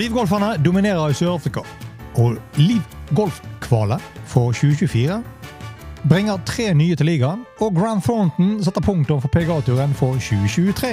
Livgolferne 0.00 0.54
dominerer 0.64 1.10
i 1.10 1.14
Sør-Afrika, 1.14 1.60
og 2.14 2.36
livgolfkvalet 2.56 3.00
Golf-kvalet 3.14 4.00
for 4.24 4.52
2024 4.52 5.22
bringer 6.08 6.38
tre 6.46 6.74
nye 6.74 6.96
til 6.96 7.06
ligaen, 7.06 7.42
og 7.60 7.74
Grand 7.74 8.02
Thornton 8.02 8.64
setter 8.64 8.80
punktum 8.80 9.20
for 9.20 9.28
PGA-turen 9.28 9.92
for 9.94 10.12
2023. 10.12 10.88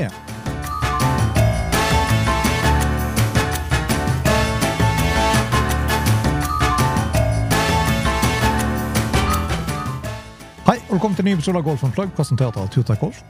Hei, 10.68 10.78
og 10.90 10.92
velkommen 10.92 11.16
til 11.16 11.24
en 11.24 11.32
ny 11.32 11.38
episode 11.38 11.58
av 11.58 11.64
Golf 11.64 11.88
Plug, 11.96 12.12
presentert 12.12 12.60
av 12.60 12.68
Turtech 12.68 13.00
Golf. 13.00 13.24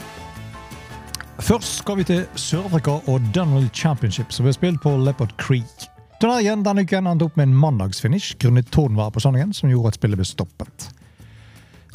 Først 1.48 1.78
skal 1.80 1.96
vi 1.96 2.04
til 2.04 2.26
Sør-Afrika 2.36 2.92
og 3.08 3.22
Donald 3.36 3.70
Championship, 3.72 4.34
som 4.36 4.44
ble 4.44 4.52
spilt 4.52 4.82
på 4.84 4.92
Leopard 5.00 5.32
Creek. 5.40 5.86
Turneringen 6.20 6.66
denne 6.66 6.84
uken 6.84 7.06
endte 7.08 7.24
opp 7.24 7.38
med 7.40 7.46
en 7.48 7.54
mandagsfinish 7.56 8.34
grunnet 8.42 8.68
tårnværet 8.76 9.14
på 9.16 9.22
sandingen, 9.24 9.54
som 9.56 9.70
gjorde 9.72 9.94
at 9.94 9.96
spillet 9.96 10.20
ble 10.20 10.26
stoppet. 10.28 10.90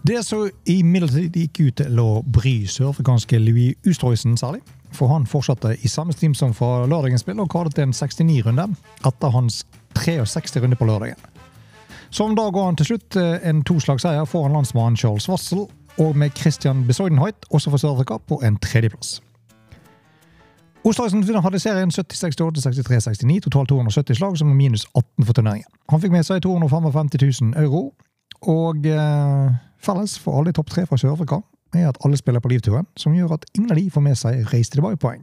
Det 0.09 0.23
som 0.25 0.47
imidlertid 0.65 1.37
gikk 1.37 1.61
ut 1.67 1.77
til 1.83 2.01
å 2.01 2.23
bry 2.25 2.55
sørafrikanske 2.65 3.43
Louis 3.43 3.77
Ustroysen 3.85 4.39
særlig. 4.41 4.63
For 4.97 5.13
han 5.13 5.29
fortsatte 5.29 5.75
i 5.85 5.91
samme 5.91 6.17
steam 6.17 6.33
som 6.33 6.55
fra 6.57 6.87
lørdagens 6.89 7.21
spill 7.27 7.43
og 7.45 7.51
kallet 7.53 7.77
en 7.83 7.93
69-runde 7.93 8.65
etter 9.05 9.35
hans 9.35 9.67
63 9.99 10.63
runde 10.65 10.79
på 10.81 10.89
lørdagen. 10.89 11.21
Som 12.09 12.33
da 12.41 12.47
går 12.49 12.71
han 12.71 12.81
til 12.81 12.89
slutt 12.95 13.21
en 13.21 13.61
toslagsseier 13.69 14.25
foran 14.25 14.57
landsmannen 14.57 14.97
Charles 14.97 15.29
Wassel, 15.29 15.67
og 16.01 16.17
med 16.17 16.33
Christian 16.41 16.87
Besoidenhoit 16.89 17.45
også 17.51 17.75
for 17.75 17.85
Sør-Afrika 17.85 18.17
på 18.17 18.41
en 18.49 18.57
tredjeplass. 18.65 19.21
Osterøysen 20.83 21.23
hadde 21.45 21.59
serien 21.63 21.91
70-68, 21.95 22.59
63-69, 22.67 23.41
totalt 23.45 23.69
270 23.71 24.17
slag, 24.19 24.39
som 24.39 24.51
er 24.51 24.55
minus 24.59 24.87
18 24.99 25.27
for 25.29 25.33
turneringen. 25.33 25.69
Han 25.93 26.03
fikk 26.03 26.11
med 26.11 26.27
seg 26.27 26.43
255 26.43 27.13
000 27.23 27.55
euro, 27.63 27.93
og 28.51 28.87
eh, 28.91 29.53
felles 29.79 30.17
for 30.19 30.41
alle 30.41 30.51
i 30.51 30.57
topp 30.57 30.73
tre 30.75 30.87
fra 30.91 30.99
Sør-Afrika 30.99 31.39
er 31.79 31.89
at 31.89 32.03
alle 32.05 32.19
spiller 32.19 32.43
på 32.43 32.51
livturen, 32.51 32.91
som 32.99 33.15
gjør 33.15 33.37
at 33.39 33.47
ingen 33.55 33.71
av 33.71 33.79
de 33.79 33.87
får 33.95 34.05
med 34.09 34.19
seg 34.19 34.43
Race 34.51 34.75
to 34.75 34.81
Dubai-poeng. 34.81 35.23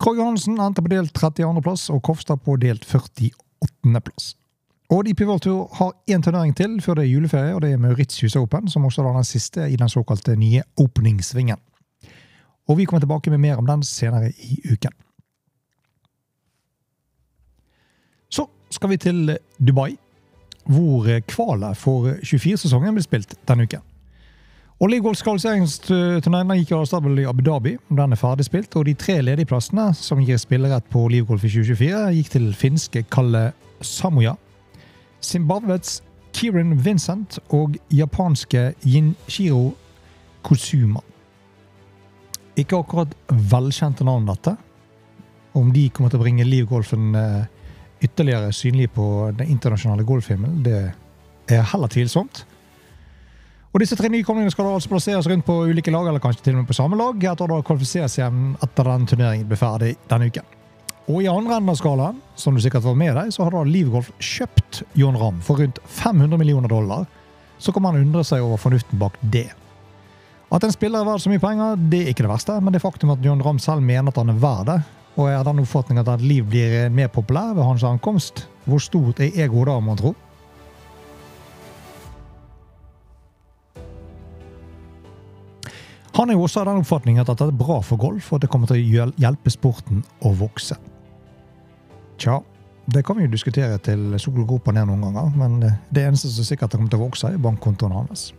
Krog 0.00 0.16
Johansen 0.16 0.56
endte 0.56 0.82
på 0.82 0.88
delt 0.88 1.12
32.-plass, 1.12 1.90
og 1.92 2.00
Kofstad 2.02 2.40
på 2.40 2.56
delt 2.56 2.88
48.-plass. 2.88 4.34
Og 4.90 5.04
de 5.06 5.12
World 5.20 5.44
Tour 5.44 5.68
har 5.76 5.92
én 6.10 6.24
turnering 6.24 6.56
til 6.56 6.80
før 6.82 6.96
det 6.98 7.04
er 7.04 7.12
juleferie, 7.12 7.54
og 7.54 7.60
det 7.62 7.74
er 7.74 7.78
Mauritius 7.78 8.36
Open, 8.40 8.72
som 8.72 8.88
også 8.88 9.04
er 9.04 9.12
den 9.20 9.28
siste 9.28 9.68
i 9.68 9.76
den 9.76 9.88
såkalte 9.88 10.34
nye 10.36 10.64
openingssvingen. 10.80 11.60
Og 12.70 12.78
vi 12.78 12.86
kommer 12.86 13.02
tilbake 13.02 13.32
med 13.32 13.42
mer 13.42 13.58
om 13.58 13.66
den 13.66 13.82
senere 13.82 14.30
i 14.30 14.60
uken. 14.70 14.94
Så 18.30 18.46
skal 18.70 18.90
vi 18.90 18.96
til 18.96 19.36
Dubai, 19.58 19.96
hvor 20.70 21.08
kvalet 21.26 21.76
for 21.76 22.12
24-sesongen 22.22 22.94
blir 22.94 23.06
spilt 23.06 23.34
denne 23.48 23.66
uken. 23.66 23.82
Og 24.80 24.88
League 24.88 25.12
kvalifiseringsturneringen 25.12 26.62
gikk 26.62 26.70
av 26.72 26.86
stabel 26.88 27.18
i 27.20 27.26
Abu 27.28 27.42
Dhabi. 27.44 27.74
Den 27.90 28.14
er 28.14 28.20
ferdig 28.20 28.46
spilt, 28.46 28.76
og 28.80 28.86
de 28.88 28.94
tre 28.96 29.18
ledige 29.20 29.50
plassene 29.50 29.90
som 29.98 30.22
gir 30.24 30.40
spillerett 30.40 30.86
på 30.88 31.02
Livgolf 31.12 31.44
i 31.44 31.50
2024, 31.52 31.98
gikk 32.16 32.30
til 32.32 32.48
finske 32.56 33.02
Kalle 33.12 33.50
Samoya, 33.84 34.38
Zimbabwes 35.20 35.98
Kieran 36.32 36.78
Vincent 36.84 37.42
og 37.50 37.76
japanske 37.92 38.70
Yinshiro 38.86 39.74
Kosuma. 40.42 41.09
Ikke 42.60 42.78
akkurat 42.80 43.14
velkjente 43.28 44.04
navn, 44.06 44.28
dette. 44.28 44.56
Om 45.56 45.72
de 45.74 45.88
kommer 45.94 46.12
til 46.12 46.20
å 46.20 46.24
bringe 46.24 46.46
livgolfen 46.46 47.14
ytterligere 48.00 48.52
synlig 48.54 48.90
på 48.94 49.04
den 49.36 49.50
internasjonale 49.52 50.04
golfhimmelen, 50.06 50.62
det 50.64 50.78
er 51.50 51.66
heller 51.72 51.90
tvilsomt. 51.90 52.44
Og 53.70 53.82
Disse 53.82 53.94
tre 53.98 54.08
nykomlingene 54.10 54.50
skal 54.50 54.66
da 54.66 54.72
altså 54.74 54.90
plasseres 54.90 55.28
rundt 55.30 55.46
på 55.46 55.60
ulike 55.70 55.92
lag, 55.94 56.08
eller 56.10 56.22
kanskje 56.22 56.48
til 56.48 56.56
og 56.56 56.64
med 56.64 56.70
på 56.70 56.74
samme 56.74 56.98
lag, 56.98 57.22
etter 57.32 57.52
å 57.54 57.60
kvalifisere 57.66 58.08
seg 58.10 58.24
igjen 58.24 58.56
etter 58.66 58.90
den 58.90 59.06
turneringen 59.12 59.50
blir 59.50 59.60
ferdig 59.60 59.92
denne 60.10 60.26
uken. 60.30 60.56
Og 61.10 61.22
I 61.22 61.30
andre 61.30 61.56
enden 61.58 61.72
av 61.72 61.78
skalaen, 61.78 62.18
som 62.38 62.54
du 62.54 62.62
sikkert 62.62 62.86
var 62.86 62.98
med 62.98 63.14
deg, 63.18 63.30
så 63.34 63.46
har 63.46 63.54
da 63.54 63.62
Livgolf 63.66 64.10
kjøpt 64.18 64.82
John 64.98 65.18
Ramm 65.18 65.38
for 65.42 65.62
rundt 65.62 65.78
500 65.86 66.38
millioner 66.38 66.70
dollar. 66.70 67.06
Så 67.62 67.74
kan 67.74 67.84
man 67.86 67.98
undre 67.98 68.24
seg 68.26 68.42
over 68.42 68.58
fornuften 68.58 68.98
bak 68.98 69.18
det. 69.20 69.48
At 70.50 70.64
en 70.66 70.72
spiller 70.74 70.98
er 70.98 71.06
verdt 71.06 71.22
så 71.22 71.30
mye 71.30 71.42
penger, 71.42 71.76
det 71.92 72.00
er 72.02 72.08
ikke 72.10 72.24
det 72.26 72.32
verste, 72.32 72.56
men 72.58 72.74
det 72.74 72.82
faktum 72.82 73.12
at 73.14 73.22
John 73.22 73.42
Ramm 73.44 73.60
selv 73.62 73.84
mener 73.86 74.10
at 74.10 74.16
han 74.18 74.32
er 74.32 74.40
verd 74.42 74.66
det, 74.66 74.80
og 75.14 75.28
er 75.30 75.44
den 75.46 75.62
oppfatning 75.62 76.00
at 76.02 76.24
Liv 76.24 76.48
blir 76.50 76.90
mer 76.90 77.06
populær 77.12 77.54
ved 77.54 77.62
hans 77.62 77.84
ankomst, 77.86 78.48
hvor 78.66 78.82
stort 78.82 79.22
er 79.22 79.30
egoet 79.44 79.70
da, 79.70 79.78
man 79.78 80.00
tro? 80.00 80.14
Han 86.18 86.28
er 86.28 86.34
jo 86.34 86.42
også 86.42 86.64
av 86.64 86.66
den 86.72 86.82
oppfatning 86.82 87.22
at 87.22 87.30
dette 87.30 87.46
er 87.46 87.54
bra 87.54 87.78
for 87.86 87.96
golf, 88.02 88.32
og 88.32 88.40
at 88.40 88.42
det 88.42 88.50
kommer 88.50 88.66
til 88.68 88.82
å 88.82 89.06
hjelpe 89.22 89.54
sporten 89.54 90.02
å 90.26 90.34
vokse. 90.34 90.74
Tja, 92.20 92.40
det 92.90 93.06
kan 93.06 93.16
vi 93.16 93.28
jo 93.28 93.30
diskutere 93.32 93.78
til 93.86 94.18
solen 94.18 94.44
går 94.44 94.58
opp 94.58 94.74
og 94.74 94.76
ned 94.76 94.90
noen 94.90 95.06
ganger, 95.06 95.32
men 95.38 95.58
det 95.62 96.08
eneste 96.08 96.28
som 96.34 96.44
sikkert 96.44 96.74
kommer 96.74 96.90
til 96.90 96.98
å 96.98 97.06
vokse, 97.06 97.30
er 97.30 97.38
bankkontoen 97.40 97.94
hans. 97.94 98.32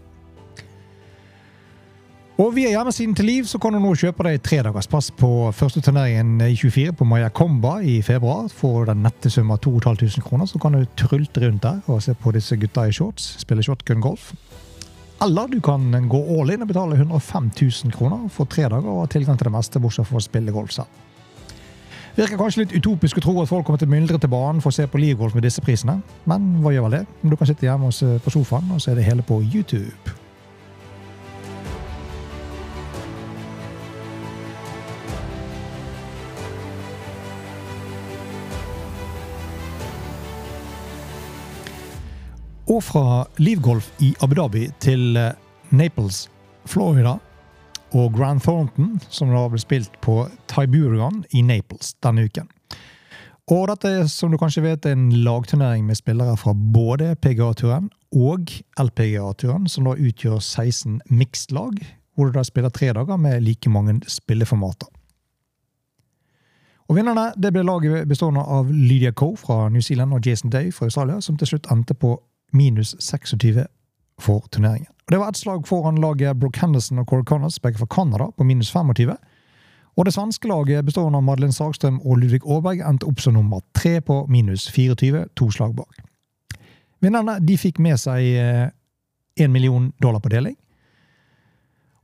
Og 2.42 2.56
Via 2.56 2.72
hjemmesiden 2.72 3.12
til 3.14 3.28
Liv 3.28 3.46
så 3.46 3.60
kan 3.62 3.76
du 3.76 3.78
nå 3.78 3.92
kjøpe 3.94 4.24
deg 4.26 4.40
tredagerspass 4.42 5.12
på 5.14 5.28
første 5.54 5.78
turneringen 5.86 6.40
i 6.42 6.56
24 6.58 6.96
på 6.98 7.06
Maya 7.06 7.28
Comba 7.30 7.76
i 7.86 8.00
februar. 8.02 8.48
For 8.50 8.88
den 8.90 9.04
nette 9.06 9.30
sum 9.30 9.52
av 9.54 9.60
2500 9.62 10.24
kroner, 10.26 10.50
så 10.50 10.58
kan 10.58 10.74
du 10.74 10.88
trulte 10.98 11.44
rundt 11.44 11.62
der 11.62 11.84
og 11.86 12.02
se 12.02 12.16
på 12.18 12.34
disse 12.34 12.58
gutta 12.58 12.88
i 12.90 12.96
shorts 12.98 13.36
spille 13.44 13.62
shotgun 13.62 14.02
golf. 14.02 14.32
Eller 15.22 15.52
du 15.52 15.60
kan 15.62 15.86
gå 16.10 16.22
all 16.34 16.56
in 16.56 16.66
og 16.66 16.72
betale 16.72 16.98
105 16.98 17.52
000 17.60 17.94
kroner 17.94 18.26
for 18.34 18.50
tre 18.50 18.66
dager 18.66 18.90
og 18.90 19.04
ha 19.04 19.12
tilgang 19.14 19.38
til 19.38 19.52
det 19.52 19.54
meste, 19.60 19.84
bortsett 19.84 20.10
fra 20.10 20.18
å 20.18 20.26
spille 20.26 20.56
golf 20.56 20.74
selv. 20.80 20.90
Virker 22.18 22.42
kanskje 22.42 22.64
litt 22.64 22.74
utopisk 22.80 23.22
å 23.22 23.26
tro 23.28 23.36
at 23.44 23.52
folk 23.52 23.70
kommer 23.70 23.84
til 23.84 23.92
å 23.92 23.94
myldre 23.94 24.18
til 24.18 24.34
banen 24.34 24.64
for 24.66 24.74
å 24.74 24.80
se 24.80 24.90
på 24.90 25.04
livgolf 25.04 25.38
med 25.38 25.46
disse 25.46 25.62
prisene, 25.62 26.00
men 26.26 26.50
hva 26.66 26.74
gjør 26.74 26.90
vel 26.90 26.98
det? 27.04 27.06
Du 27.22 27.38
kan 27.38 27.54
sitte 27.54 27.70
hjemme 27.70 27.94
på 27.94 28.34
sofaen 28.34 28.74
og 28.74 28.82
se 28.82 28.98
det 28.98 29.06
hele 29.06 29.22
på 29.22 29.44
YouTube. 29.46 30.21
Og 42.72 42.80
fra 42.84 43.26
Livgolf 43.42 43.90
i 44.00 44.14
Abu 44.24 44.38
Dhabi 44.38 44.70
til 44.80 45.18
Naples, 45.76 46.30
Florida, 46.66 47.18
og 47.92 48.14
Grand 48.16 48.40
Thornton, 48.40 49.02
som 49.10 49.34
da 49.34 49.42
ble 49.52 49.60
spilt 49.60 49.98
på 50.04 50.22
Tiburian 50.48 51.26
i 51.36 51.42
Naples 51.44 51.94
denne 52.04 52.24
uken. 52.30 52.48
Og 53.52 53.66
dette 53.68 53.92
er, 53.92 54.08
som 54.08 54.32
du 54.32 54.40
kanskje 54.40 54.64
vet, 54.64 54.88
en 54.88 55.10
lagturnering 55.26 55.84
med 55.86 56.00
spillere 56.00 56.38
fra 56.40 56.54
både 56.56 57.16
PGA-turen 57.20 57.90
og 58.16 58.54
LPGA-turen, 58.80 59.68
som 59.68 59.90
da 59.90 59.98
utgjør 59.98 60.40
16 60.40 61.02
mixed-lag, 61.10 61.76
hvor 62.16 62.30
du 62.30 62.40
da 62.40 62.46
spiller 62.48 62.72
tre 62.72 62.94
dager 62.96 63.20
med 63.20 63.44
like 63.44 63.70
mange 63.70 64.00
spilleformater. 64.08 64.88
Og 66.88 66.96
Vinnerne 66.96 67.34
det 67.40 67.54
ble 67.56 67.64
laget 67.64 68.08
bestående 68.08 68.44
av 68.44 68.72
Lydia 68.72 69.12
Coe 69.12 69.36
fra 69.40 69.70
New 69.72 69.84
Zealand 69.84 70.14
og 70.16 70.28
Jason 70.28 70.52
Day 70.52 70.72
fra 70.72 70.88
Australia, 70.88 71.20
som 71.20 71.38
til 71.40 71.48
slutt 71.48 71.68
endte 71.72 71.96
på 71.96 72.16
minus 72.52 72.96
26 73.00 73.66
for 74.20 74.48
turneringen. 74.52 74.90
Og 75.06 75.12
Det 75.12 75.20
var 75.20 75.30
ett 75.30 75.38
slag 75.38 75.68
foran 75.68 76.02
laget 76.02 76.38
Brook 76.38 76.58
Henderson 76.58 77.00
og 77.00 77.08
Corey 77.08 77.24
Connors, 77.24 77.60
begge 77.60 77.78
fra 77.78 77.86
Canada, 77.86 78.32
på 78.38 78.44
minus 78.44 78.72
25. 78.72 79.16
Og 79.98 80.06
det 80.06 80.14
svenske 80.14 80.48
laget 80.48 80.86
bestående 80.86 81.18
av 81.18 81.24
Madeleine 81.24 81.54
Sagstrøm 81.54 82.00
og 82.06 82.18
Ludvig 82.18 82.42
Aaberg 82.46 82.80
endte 82.88 83.08
opp 83.10 83.20
som 83.20 83.34
nummer 83.34 83.60
tre 83.76 84.00
på 84.02 84.26
minus 84.30 84.70
24, 84.72 85.26
to 85.36 85.50
slag 85.52 85.76
bak. 85.76 86.00
Vinnerne 87.02 87.40
de 87.42 87.58
fikk 87.58 87.80
med 87.80 88.00
seg 88.00 88.24
én 89.40 89.52
million 89.52 89.92
dollar 90.02 90.20
på 90.20 90.30
deling. 90.30 90.56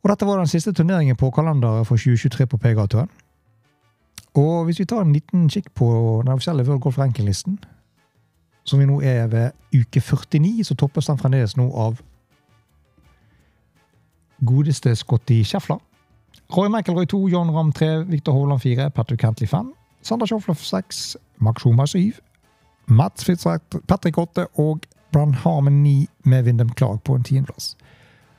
Og 0.04 0.12
dette 0.12 0.26
var 0.26 0.38
den 0.38 0.48
siste 0.48 0.74
turneringen 0.74 1.16
på 1.16 1.32
kalenderet 1.32 1.88
for 1.88 1.98
2023 1.98 2.48
på 2.48 2.58
PGA-turen. 2.58 3.10
Og 4.38 4.66
hvis 4.66 4.80
vi 4.80 4.86
tar 4.86 5.02
en 5.02 5.14
liten 5.14 5.48
kikk 5.50 5.72
på 5.76 5.88
den 6.24 6.34
offisielle 6.34 6.64
World 6.68 6.82
Golf 6.82 6.98
Ranking-listen, 6.98 7.58
som 8.68 8.80
vi 8.80 8.86
nå 8.86 9.00
er 9.02 9.28
ved 9.32 9.52
uke 9.76 10.02
49, 10.02 10.64
så 10.68 10.76
toppes 10.76 11.08
den 11.08 11.20
fremdeles 11.20 11.56
nå 11.58 11.68
av 11.72 12.02
godeste 14.46 14.96
Scotty 14.96 15.44
Schäfler. 15.44 15.80
Roy 16.58 16.70
McElroy 16.70 17.06
2, 17.06 17.28
John 17.30 17.50
Ramm 17.52 17.72
3, 17.72 18.04
Victor 18.08 18.32
Hovland 18.32 18.62
4, 18.62 18.90
Patrick 18.90 19.20
Cantley 19.20 19.48
5, 19.48 19.74
Sander 20.02 20.26
Schofloff 20.26 20.64
6, 20.64 21.18
Max 21.38 21.62
Schumer 21.62 21.86
7, 21.86 22.14
Mats 22.88 23.26
Patrick 23.88 24.18
8 24.18 24.46
og 24.56 24.80
Brann 25.12 25.34
Harmon 25.34 25.84
9 25.84 26.08
med 26.24 26.44
Vindem 26.44 26.70
Klag 26.70 27.04
på 27.04 27.16
en 27.16 27.24
tiendeplass. 27.24 27.76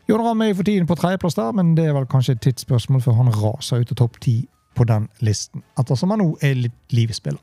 John 0.09 0.21
Ramm 0.25 0.41
er 0.41 0.55
for 0.55 0.63
tiden 0.63 0.87
på 0.87 0.95
tredjeplass 0.95 1.35
der, 1.35 1.53
men 1.53 1.77
det 1.77 1.85
er 1.85 1.93
vel 1.93 2.07
kanskje 2.09 2.33
et 2.33 2.41
tidsspørsmål 2.41 3.03
før 3.05 3.13
han 3.13 3.35
raser 3.35 3.83
ut 3.83 3.93
av 3.93 3.99
topp 4.01 4.21
ti 4.25 4.49
på 4.75 4.85
den 4.89 5.09
listen, 5.21 5.63
ettersom 5.79 6.15
han 6.15 6.23
nå 6.23 6.31
er 6.41 6.55
litt 6.57 6.97
livspiller. 6.97 7.41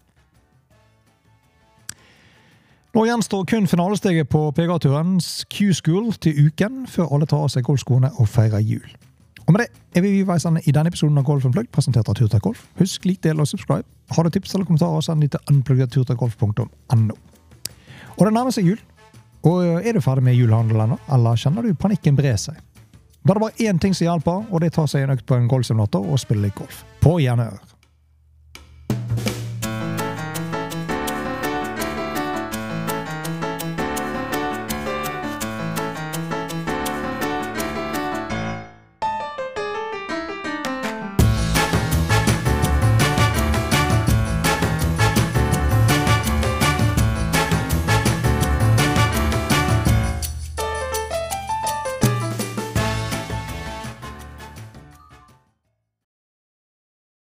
Nå 2.95 3.01
gjenstår 3.03 3.44
kun 3.45 3.65
finalesteget 3.68 4.30
på 4.31 4.39
PGA-turens 4.56 5.44
Q-school 5.51 6.13
til 6.24 6.45
uken, 6.45 6.86
før 6.88 7.09
alle 7.12 7.25
tar 7.27 7.42
av 7.44 7.50
seg 7.51 7.65
golfskoene 7.68 8.07
og 8.24 8.30
feirer 8.31 8.63
jul. 8.63 8.86
Og 9.44 9.51
med 9.51 9.65
det 9.65 10.00
er 10.00 10.06
vi 10.06 10.21
ved 10.24 10.45
ende 10.47 10.62
i 10.63 10.71
denne 10.71 10.88
episoden 10.88 11.19
av 11.19 11.25
Golf 11.27 11.44
Unplugged, 11.44 11.74
presentert 11.75 12.07
av 12.07 12.15
Turtek 12.15 12.45
Golf. 12.47 12.62
Husk, 12.80 13.03
lik, 13.03 13.19
del 13.27 13.44
og 13.44 13.51
subscribe. 13.51 13.83
Har 14.15 14.24
du 14.24 14.31
tips 14.31 14.56
eller 14.56 14.63
kommentarer, 14.69 15.03
send 15.03 15.21
de 15.21 15.27
til 15.27 15.51
unpluggedturtakgolf.no. 15.51 17.19
Og 18.15 18.24
det 18.24 18.31
nærmer 18.31 18.56
seg 18.56 18.71
jul. 18.71 18.80
Og 19.44 19.83
er 19.83 19.92
du 19.92 20.00
ferdig 20.00 20.24
med 20.30 20.39
julehandel 20.39 20.88
ennå, 20.88 21.01
eller 21.12 21.36
kjenner 21.36 21.68
du 21.68 21.75
panikken 21.75 22.15
bre 22.15 22.31
seg? 22.39 22.63
Da 23.25 23.33
er 23.33 23.36
det 23.36 23.44
bare 23.44 23.68
én 23.68 23.83
ting 23.83 23.92
som 23.92 24.07
hjelper, 24.07 24.47
og 24.47 24.63
det 24.63 24.71
er 24.71 24.77
å 24.77 24.80
ta 24.80 24.88
seg 24.88 25.03
en 25.03 25.18
økt 25.18 25.27
på 25.27 25.36
en 25.36 25.51
golfsimulator 25.51 26.07
og 26.07 26.24
spille 26.24 26.47
litt 26.47 26.56
golf. 26.56 26.86
På 27.03 27.19
gjerne 27.19 27.51
øre. 27.51 27.75